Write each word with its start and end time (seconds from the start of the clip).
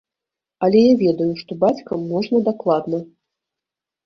Але 0.67 0.79
я 0.91 0.95
ведаю, 1.03 1.27
што 1.41 1.51
бацькам 1.65 1.99
можна 2.15 2.37
дакладна. 2.49 3.03